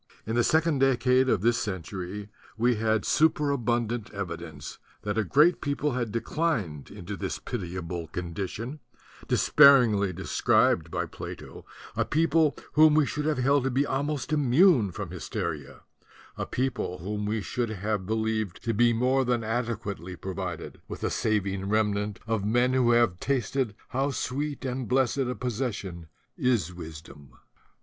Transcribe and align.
In 0.25 0.33
the 0.35 0.43
second 0.43 0.79
decade 0.79 1.29
of 1.29 1.41
this 1.41 1.59
century 1.59 2.29
we 2.57 2.77
had 2.77 3.05
superabundant 3.05 4.09
evidence 4.09 4.79
that 5.03 5.15
a 5.15 5.23
great 5.23 5.61
people 5.61 5.91
had 5.91 6.11
declined 6.11 6.89
into 6.89 7.15
this 7.15 7.37
pitiable 7.37 8.07
condition, 8.07 8.79
despairingly 9.27 10.11
described 10.11 10.89
by 10.89 11.05
Plato, 11.05 11.67
a 11.95 12.03
people 12.03 12.57
whom 12.73 12.95
we 12.95 13.05
should 13.05 13.25
have 13.25 13.37
held 13.37 13.63
to 13.65 13.69
be 13.69 13.85
almost 13.85 14.33
immune 14.33 14.91
from 14.91 15.11
hysteria, 15.11 15.81
a 16.35 16.47
people 16.47 16.97
whom 16.97 17.27
we 17.27 17.39
should 17.41 17.69
have 17.69 18.07
be 18.07 18.15
lieved 18.15 18.55
to 18.63 18.73
be 18.73 18.93
more 18.93 19.23
than 19.23 19.43
adequately 19.43 20.15
provided 20.15 20.81
with 20.87 21.03
a 21.03 21.11
saving 21.11 21.69
remnant 21.69 22.17
of 22.25 22.43
men 22.43 22.73
who 22.73 22.89
have 22.89 23.19
tasted 23.19 23.75
how 23.89 24.09
sweet 24.09 24.65
and 24.65 24.87
blessed 24.87 25.17
a 25.19 25.35
possession 25.35 26.07
is 26.37 26.73
wisdom. 26.73 27.33